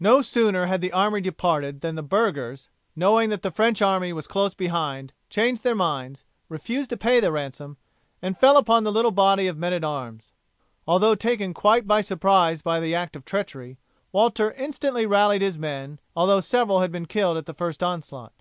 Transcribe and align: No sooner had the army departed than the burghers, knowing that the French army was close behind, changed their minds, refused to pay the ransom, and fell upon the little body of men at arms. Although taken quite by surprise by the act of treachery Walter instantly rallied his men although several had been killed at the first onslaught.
No 0.00 0.22
sooner 0.22 0.66
had 0.66 0.80
the 0.80 0.90
army 0.90 1.20
departed 1.20 1.82
than 1.82 1.94
the 1.94 2.02
burghers, 2.02 2.68
knowing 2.96 3.28
that 3.30 3.42
the 3.42 3.52
French 3.52 3.80
army 3.80 4.12
was 4.12 4.26
close 4.26 4.54
behind, 4.54 5.12
changed 5.30 5.62
their 5.62 5.72
minds, 5.76 6.24
refused 6.48 6.90
to 6.90 6.96
pay 6.96 7.20
the 7.20 7.30
ransom, 7.30 7.76
and 8.20 8.36
fell 8.36 8.56
upon 8.56 8.82
the 8.82 8.90
little 8.90 9.12
body 9.12 9.46
of 9.46 9.56
men 9.56 9.72
at 9.72 9.84
arms. 9.84 10.32
Although 10.84 11.14
taken 11.14 11.54
quite 11.54 11.86
by 11.86 12.00
surprise 12.00 12.60
by 12.60 12.80
the 12.80 12.96
act 12.96 13.14
of 13.14 13.24
treachery 13.24 13.78
Walter 14.10 14.50
instantly 14.54 15.06
rallied 15.06 15.42
his 15.42 15.56
men 15.56 16.00
although 16.16 16.40
several 16.40 16.80
had 16.80 16.90
been 16.90 17.06
killed 17.06 17.36
at 17.36 17.46
the 17.46 17.54
first 17.54 17.84
onslaught. 17.84 18.32